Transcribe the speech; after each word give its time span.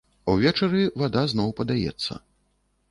Увечары 0.35 0.81
вада 1.03 1.23
зноў 1.35 1.55
падаецца. 1.61 2.13